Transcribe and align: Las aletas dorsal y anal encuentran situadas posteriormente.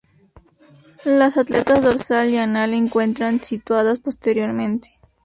Las 1.05 1.37
aletas 1.37 1.83
dorsal 1.83 2.31
y 2.31 2.37
anal 2.37 2.73
encuentran 2.73 3.39
situadas 3.39 3.99
posteriormente. 3.99 4.89